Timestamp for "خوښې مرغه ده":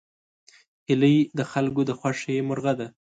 1.99-2.87